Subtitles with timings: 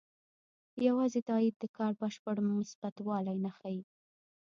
[0.87, 3.81] یوازې تایید د کار بشپړ مثبتوالی نه ښيي.